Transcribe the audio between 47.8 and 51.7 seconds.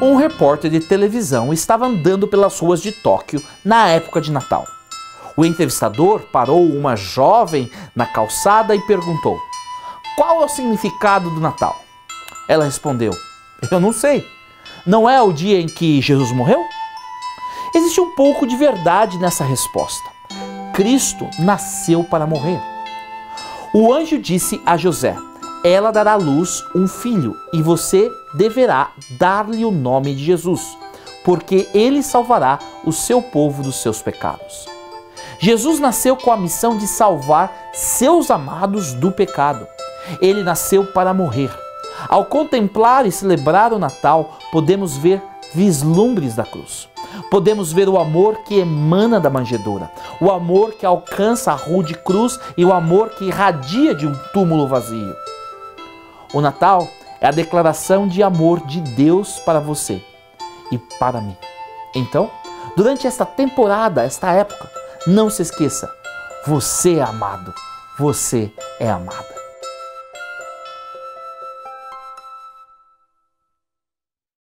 o amor que emana da manjedoura, o amor que alcança a